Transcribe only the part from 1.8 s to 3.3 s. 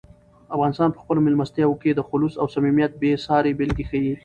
کې د "خلوص" او "صمیمیت" بې